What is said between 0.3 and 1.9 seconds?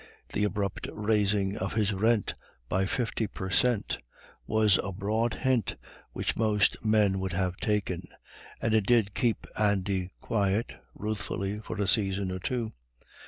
The abrupt raising of